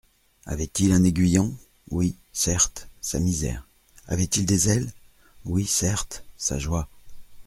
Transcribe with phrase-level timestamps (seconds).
[0.47, 1.55] Avait-il un aiguillon?
[1.91, 3.67] oui, certes, sa misère;
[4.07, 4.91] avait-il des ailes?
[5.45, 6.89] oui, certes, sa joie.